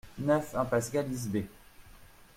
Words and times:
neuf 0.17 0.55
impasse 0.55 0.89
Gallice 0.91 1.29
Bey 1.29 1.47